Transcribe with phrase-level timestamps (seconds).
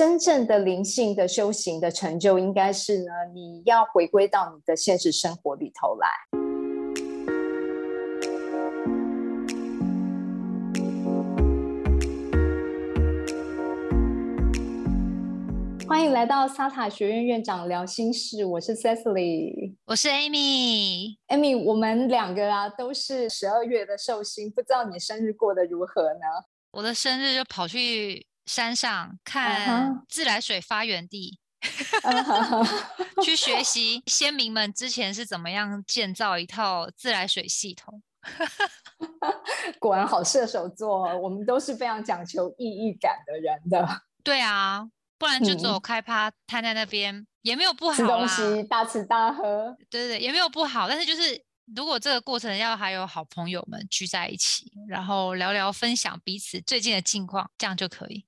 [0.00, 6.08] 真正的灵性的修行的成就，应该是呢，你要回归到你的现实生活里头来。
[15.86, 21.18] 欢迎来到萨塔学院院长聊心事，我是 Cecily，我是 Amy。
[21.28, 26.24] Amy，我们两个啊都是十二月的寿星，不知道你生日过得如何呢？
[26.72, 31.38] 我的生日就跑去山上看自来水发源地，
[33.22, 38.02] 去学习先民们之前是怎么样建造一套自来水系统。
[39.78, 44.02] 果然好射手座，我们都是非常讲求意义感的人的。
[44.22, 44.88] 对啊。
[45.18, 50.88] 不然就走开趴瘫在那边也没有不好吃东西大吃大喝，对对对，也没有不好。
[50.88, 51.38] 但是就是
[51.76, 58.24] 如果这个过程要还有好朋友们聚在一起，然后聊聊分享彼此最近的近况，这样就可以。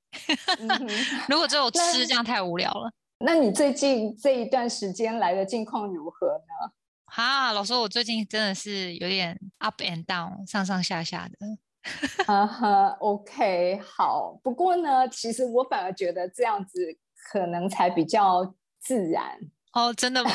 [1.28, 2.92] 如果只有吃，这样太无聊了。
[3.18, 6.72] 那你最近这一段时间来的近况如何呢？
[7.06, 11.58] 哈，老师，我最近真的是有点 up and down，上上下下的。
[12.24, 14.38] 哈哈，OK，好。
[14.42, 16.96] 不过呢，其实我反而觉得这样子
[17.30, 19.38] 可能才比较自然
[19.74, 19.92] 哦。
[19.94, 20.30] 真的吗？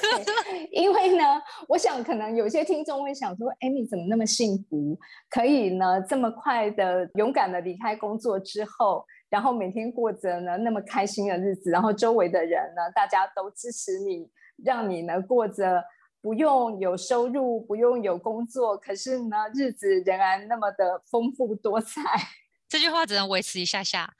[0.72, 1.22] 因为呢，
[1.68, 4.98] 我想可能有些听众会想说：“哎，你怎么那么幸福，
[5.30, 14.28] 可以呢这么快的勇敢的离开工作之后，然后每天过着呢那么开心的日子，然后周围的人呢大家都支持你，
[14.64, 15.82] 让你呢过着。”
[16.22, 22.00] 不用有收入，不用有工作，可是呢，日子仍然那么的丰富多彩。
[22.68, 24.12] 这句话只能维持一下下。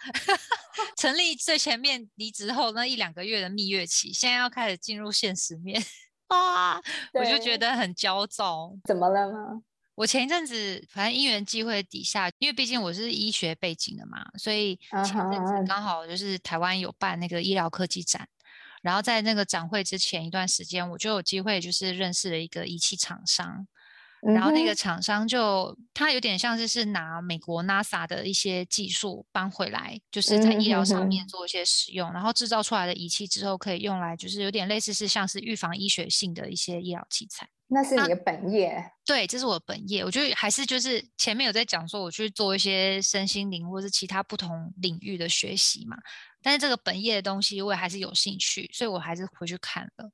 [0.97, 5.83] 成立最前面离职后那一两个月的蜜月期，现在要开始进入现实面
[6.28, 6.80] 啊，
[7.12, 8.72] 我就觉得很焦躁。
[8.84, 9.62] 怎么了呢？
[9.94, 18.28] 我前一阵子反正因缘际会底下，因为毕竟我是医学背景的嘛，所以前阵子刚好就是台湾有办那个医疗科技展。
[18.83, 23.67] 然后在那个展会之前一段时间，我就有机会就是认识了一个仪器厂商，
[24.22, 37.48] 然后那个厂商就他有点像是是拿美国 NASA 的一些技术搬回来，就是在医疗上面做一些使用，然后制造出来的仪器之后可以用来就是有点类似是像是预防医学性的一些医疗器材。
[37.68, 38.92] 那是你的本业？
[39.05, 40.05] 对，这是我的本业。
[40.05, 45.96] 我觉得还是就是前面有在讲说我去做一些身心灵或是其他不同领域的学习嘛。
[46.46, 50.08] 但是这个本业的东西我也还是有兴趣，所以我还是回去看了。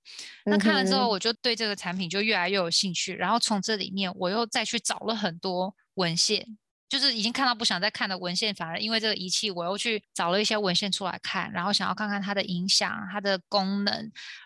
[0.46, 3.14] 那看了之后，我就对这个产品就越来越有兴趣。
[3.14, 6.56] 然后从这里面，我又再去找了很多文献，
[6.88, 13.94] 就是已经看到不想再看的文献，反而因为这个仪器，我又去找了一些文献出来看，然后想要看看它的影响、它的功能，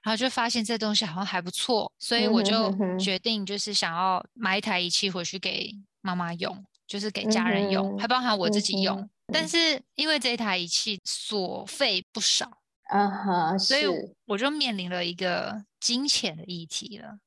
[0.02, 9.08] 然后就发现这东西好像还不错，所以我就决定就是想要买一台仪器回去给妈妈用，就是给家人用，还包含我自己用。
[9.32, 13.84] 但是因为这一台仪器所费不少，啊哈，所以
[14.26, 17.18] 我就面临了一个金钱的议题了。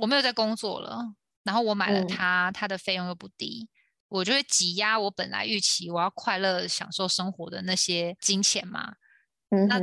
[0.00, 3.68] 我没有在工作了，然后我买了它，它的费用又不低，
[4.08, 8.94] 我就会挤压我本来预期我要快乐享受生活的那些金钱嘛。
[9.50, 9.80] 那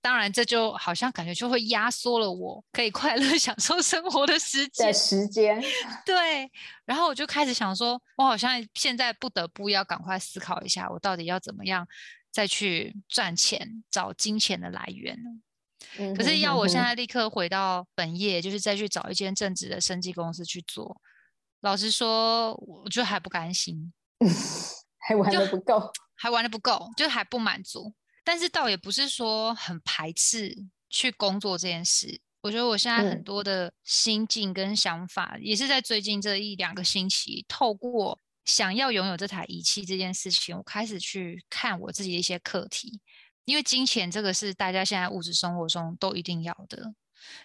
[0.00, 4.94] 当然，这就好像感觉就会压缩了我可以快乐 享受生活的时间。
[4.94, 5.60] 时间，
[6.06, 6.50] 对。
[6.84, 11.86] 然后我就开始想说，我好像现在不得不要赶快思考一下，我到底要怎么样
[12.30, 15.30] 再去赚钱，找金钱的来源呢？
[16.16, 21.00] 可是要我现在立刻回到本业，就是再去找一间正职的生计公司去做。
[21.62, 23.92] 老实说，我就还不甘心，
[25.00, 27.92] 还玩的不够，还玩的不够，就还不满足。
[28.24, 30.56] 但是倒也不是说很排斥
[30.88, 43.00] 去工作这件事，我觉得我现在很多的心境跟想法，也是在最近这一两个星期，透过想要拥有这台仪器这件事情，我开始去看我自己的一些课题。
[43.44, 46.94] 因为金钱这个是大家现在物质生活中都一定要的，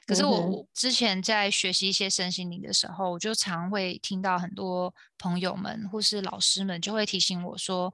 [0.05, 7.93] 可是我之前在学习一些身心灵的时候，我就常会听到很多朋友们或是老师们就会提醒我说，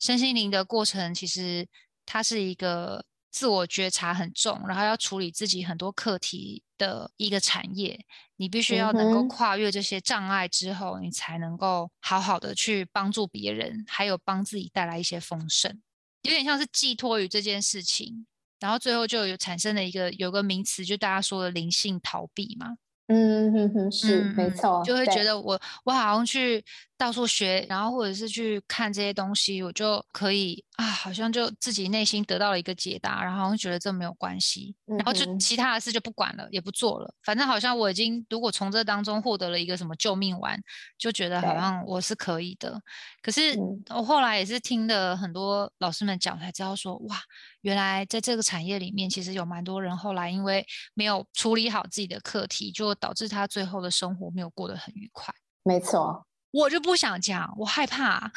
[0.00, 1.68] 身心灵的过程其实。
[2.04, 8.04] 它是一个自我觉察很重，然后要处理自己很多课题的一个产业。
[8.36, 15.80] 你必须要能够跨越这些障碍之后，你才能够好好的去帮助别人，还有帮自己带来一些丰盛。
[16.22, 18.26] 有点像是寄托于这件事情，
[18.58, 22.76] 然后最后就有产生了一个有个名词，就大家说的灵性逃避嘛。
[23.08, 26.64] 嗯哼哼，是没错，就会觉得我我好像去
[27.02, 37.12] 到处学，然后或者是去看这些东西，我就可以啊，好像就自己内心得到了一个解答，然后觉得这没有关系，然后就其他的事就不管了，也不做了。
[37.24, 40.56] 反正好像我已经如果从这当中获得了一个什么救命丸，
[40.96, 42.80] 就觉得好像我是可以的。
[43.20, 43.58] 可是
[43.88, 47.16] 我后来也是听了很多老师们讲，才知道说哇，
[47.62, 50.64] 原来在这个产业里面，其实有蛮多人后来因为
[50.94, 55.34] 没有处理好自己的课题，就导致他最后的生活没有过得很愉快。
[55.64, 56.28] 没错。
[56.52, 58.30] 我就不想讲，我害怕，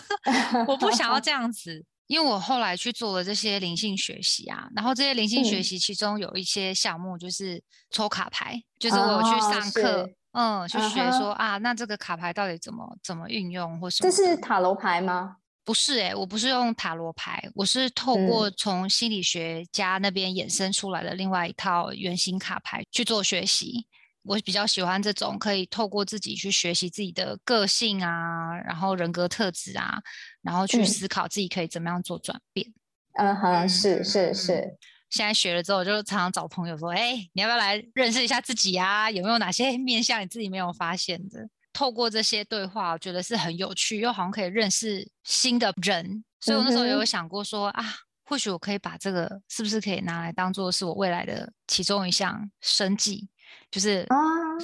[0.66, 14.10] 我不想要 这样子，因为我后来去做了这些灵性学习啊，然后这些灵性学习其中有一些项目就是抽卡牌，就是我有去上课，嗯，去学说啊，那这个卡牌到底怎么怎么运用或什么？
[14.10, 15.36] 这是塔罗牌吗？
[15.64, 23.86] 不是哎，我不是用塔罗牌，我是透过从心理学家那边衍生出来的另外一套圆形卡牌去做学习。
[24.28, 29.98] 我比较喜欢这种可以透过自己去学习自己的个性啊，然后人格特质啊，
[30.42, 32.70] 然后去思考自己可以怎么样做转变。
[33.14, 34.76] 嗯哼，是是是。
[35.08, 39.10] 现在学了之后，我就常常找朋友说：“哎，你要不要来认识一下自己啊？
[39.10, 46.22] 有没有哪些面向你自己没有发现的？”透过这些对话，我觉得是很有趣，又好像可以认识新的人。
[46.38, 47.82] 所以我那时候也有想过说：“啊，
[48.26, 53.26] 或许我可以把这个是不是可以拿来当做是我未来的其中一项生计。”
[53.70, 54.06] 就是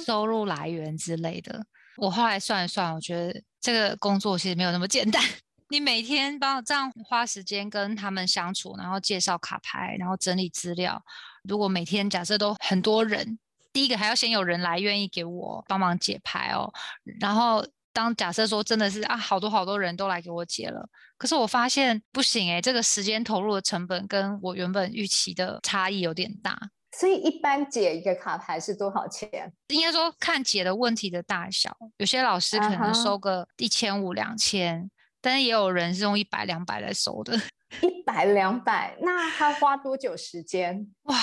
[0.05, 1.65] 收入来源之类的。
[1.97, 5.21] 我后来算一算，我觉得这个工作其实没有那么简单。
[5.69, 11.01] 你每天帮这样花时间跟他们相处，然后介绍卡牌，然后整理资料。
[11.43, 13.39] 如果每天假设都很多人，
[13.73, 16.71] 第一个还要先有人来愿意给我帮忙解牌哦。
[17.19, 20.87] 然后当假设说真的是啊，好多好多人都来给我解了，
[21.17, 26.59] 可是我发现不行诶，这个时间投入的成本跟我原本预期的差异有点大。
[26.97, 29.51] 所以一般解一个卡牌是多少钱？
[29.67, 34.89] 应该说看解的问题的大小，有些老师可能收个一千五两千，
[35.19, 37.37] 但是也有人是用一百两百来收的。
[37.81, 40.87] 一百两百，那他花多久时间？
[41.03, 41.17] 哇！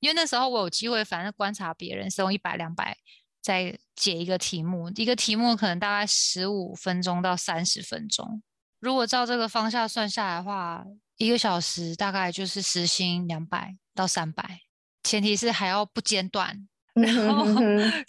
[0.00, 2.96] 因为那时候我有机会，反正观察别人是用一百两百
[3.42, 8.42] 在解一个题目，一个题目可能大概十五分钟到三十分钟。
[8.80, 10.84] 如果照这个方向算下来的话，
[11.16, 14.60] 一个小时大概就是时薪两百到三百。
[15.02, 17.44] 前提是还要不间断， 然后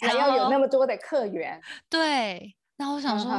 [0.00, 1.60] 还要有那么多的客源。
[1.88, 3.30] 对，那我想说，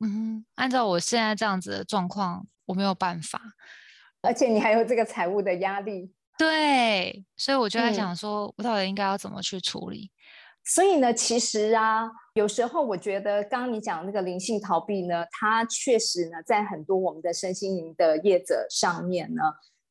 [0.00, 3.40] 嗯，按照我现在这样子的状况，我没有办法。
[4.22, 6.12] 而且你还有这个财务的压力。
[6.36, 10.10] 对，所以我就在想说，我到底应该要怎么去处理？
[10.64, 19.42] 所以呢，其实啊，有时候我觉得，刚刚你讲那个灵性逃避呢，它确实呢，在很多我们的身心灵的业者上面呢。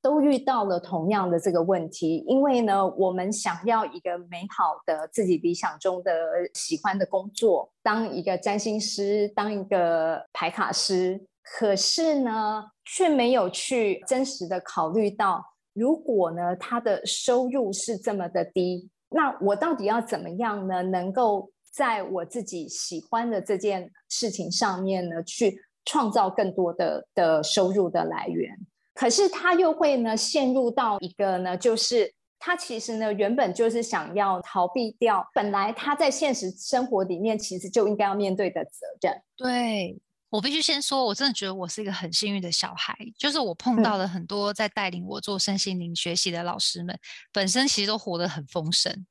[0.07, 6.13] 都遇到了同样的这个问题，因为呢，我们想要一个美好的自己理想中的
[6.54, 15.44] 喜欢的工作，当一个占星师，当一个牌卡师，可是呢，却没有去真实的考虑到，
[15.74, 28.57] 如果呢，他的收入是这么的低，那我到底要怎么样呢，能够在我自己喜欢的这件事情上面呢，去创造更多的的收入的来源？
[28.97, 39.21] 可是他又会呢陷入到一个呢，就是他其实呢原本就是想要逃避掉本来他在现实生活里面其实就应该要面对的责任。
[39.35, 40.01] 对
[40.31, 46.99] 我必须先说，我真的觉得我是一个很幸运的小孩，就是我碰到了很多在带领我做身心灵学习的老师们，
[47.31, 49.05] 本身其实都活得很丰盛，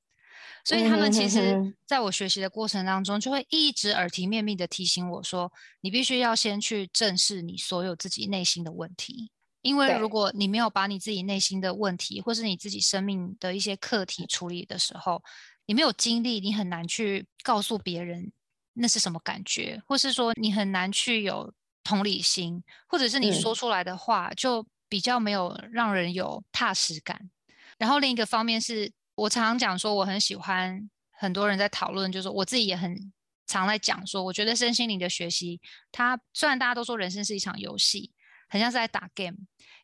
[0.65, 5.51] 所以他们其实在我学习的过程当中，就会一直耳提面命的提醒我说，
[5.81, 9.31] 你必须要先去正视你所有自己内心的问题。
[9.67, 15.21] 因为如果你没有把你自己内心的问题，或是你自己生命的一些课题处理的时候，
[15.67, 18.31] 你没有经历，你很难去告诉别人
[18.75, 21.53] 那是什么感觉，或是说你很难去有
[21.83, 27.29] 同理心，或者是你说出来的话就比较没有让人有踏实感。
[27.77, 33.13] 然后另一个方面是我常常讲说，我很喜欢很多人在讨论，就是我自己也很
[33.49, 38.13] 常在讲说，我觉得身心灵的学习，它虽然大家都说人生是一场游戏。
[38.49, 39.37] 很像是在打 game，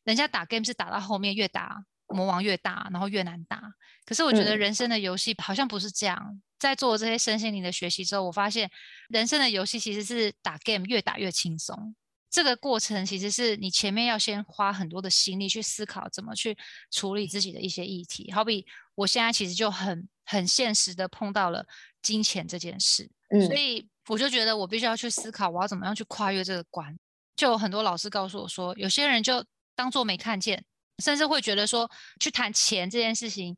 [0.05, 3.63] 人家打 game 是打到后面越打魔王越大，然后越难打。
[4.05, 6.41] 可是我觉得人生的游戏好像不是这样。
[6.59, 8.71] 在做这些身心灵的学习之后，我发现
[9.09, 11.97] 人生的游戏其实是打 game 越打越轻松。
[12.31, 16.57] 这个过程其实是你前面要先花很多的心力去思考怎么去
[16.91, 18.31] 处理自己的一些议题。
[18.31, 18.65] 好比
[18.95, 21.67] 我现在其实就很很现实的碰到了
[22.01, 23.11] 金钱这件事，
[23.47, 26.97] 所以我就觉得我必须要去思考我要怎么样去跨越这个关。
[27.37, 30.65] 就有很多老师告诉我说，有些人就当做没看见，
[31.03, 33.57] 甚至会觉得说，去谈钱这件事情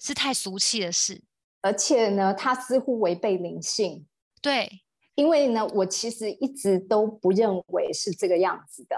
[0.00, 1.22] 是太俗气的事，
[1.60, 4.06] 而且呢，它似乎违背灵性。
[4.40, 4.82] 对，
[5.14, 8.96] 因为呢，我其实一直都不认为是这个样子的。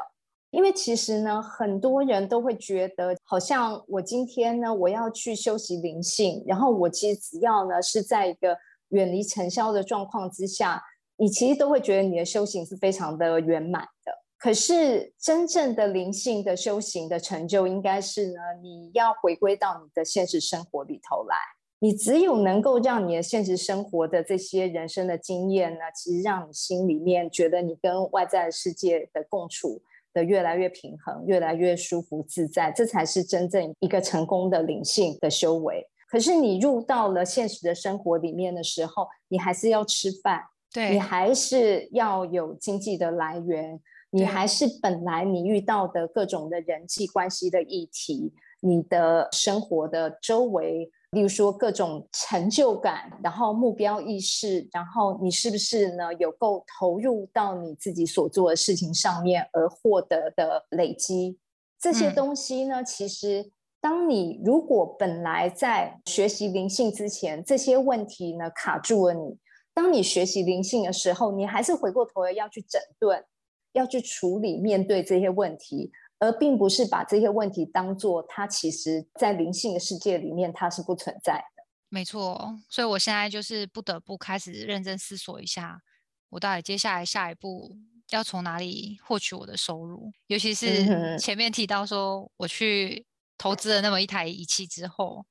[0.50, 8.56] 因为其实呢，很多人都会觉得，好像我今天呢，我要去修习灵性，然后我其实只要呢是在一个
[8.90, 10.80] 远离尘嚣的状况之下，
[11.16, 14.12] 你其实都会觉得你的修行是非常的圆满的。
[14.36, 21.36] 可是真正的灵性的修行的成就，应该是呢，你要回归到你的现实生活里头来。
[21.78, 35.86] 你只有能够让你的现实生活的这些人生的经验呢，其实让你心里面觉得你跟外在世界的共处的越来越平衡，越来越舒服自在，这才是真正一个成功的灵性的修为。
[36.08, 40.42] 可是你入到了现实的生活里面的时候，你还是要吃饭，
[40.74, 50.90] 对你还是要有经济的来源，你还是本来你遇到的各种的人际关系的议题，你的生活的周围。
[51.12, 61.38] 例如说各种成就感，然后目标意识，然后你是不是呢有够投入到你自己所做的事情上面而获得的累积
[61.78, 62.82] 这些东西呢？
[62.82, 69.38] 其实，当你如果本来在学习灵性之前，这些问题呢卡住了你，
[69.74, 73.24] 当你学习灵性的时候，你还是回过头来要去整顿，
[73.72, 75.92] 要去处理面对这些问题。
[76.20, 81.64] 而并不是把这些问题当做它其实，在灵性的世界里面它是不存在的。
[81.90, 85.82] 没错，所以我现在就是不得不开始认真思索一下，
[86.30, 87.76] 我到底接下来下一步
[88.10, 90.12] 要从哪里获取我的收入。
[90.28, 93.04] 尤其是前面提到说，我去
[93.36, 95.26] 投资了那么一台仪器之后，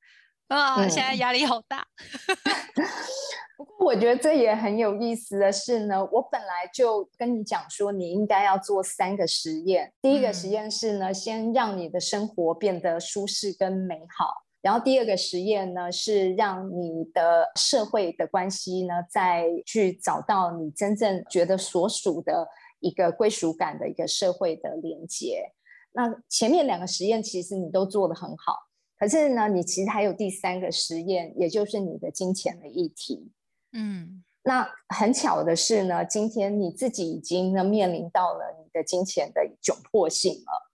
[0.47, 1.85] 啊，现在压力好大。
[3.55, 9.93] 不过我觉得这也很有意思的是呢，我本来就跟你讲说，你应该要做三个实验。
[10.01, 22.47] 第一个实验是呢，先让你的生活变得舒适跟美好；然后第二个实验呢，是让你的社会的关系呢，再去找到你真正觉得所属的
[22.79, 25.51] 一个归属感的一个社会的连接。
[25.93, 28.55] 那前面两个实验其实你都做得很好，
[28.97, 33.31] 可是呢，你其实还有第三个实验，也就是你的金钱的议题。
[33.73, 40.71] 嗯，那很巧的是呢，今天你自己已经呢面临到了你的金钱的窘迫性了，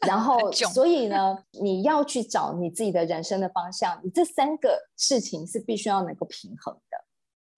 [0.08, 7.04] 然后所以呢，你要去找你自己的人生的方向，你这三个事情是必须要能够平衡的，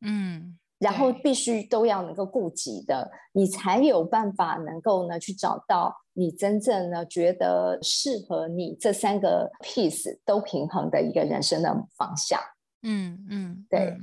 [0.07, 12.41] 嗯，然后必须都要能够顾及的，你才有办法能够呢去找到你真正呢觉得适合你这三个 piece 都平衡的一个人生的方向，
[12.83, 13.97] 嗯嗯，对。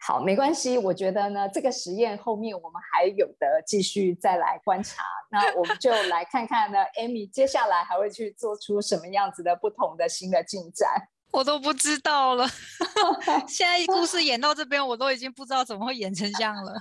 [0.00, 0.78] 好，没关系。
[0.78, 5.02] 我觉得呢，这个实验后面我们还有的继续再来观察。
[5.28, 10.88] 那我们就来看看呢，Amy 接下来还会去做出什么样子的不同的新的进展，
[11.30, 12.48] 我都不知道了。
[13.46, 16.72] 现在故事演到这边，我都已经不知道怎么会演成这样了。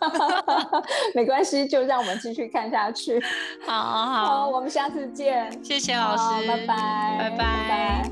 [1.14, 3.22] 没关系，就让我们继续看下去。
[3.66, 5.52] 好好，我们下次见。
[5.64, 8.12] 谢谢老师，拜拜，拜拜。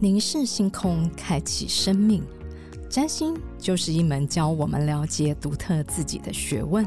[0.00, 2.22] 凝视星空，开启生命。
[2.90, 6.86] 占星就是一门教我们了解独特自己的学问。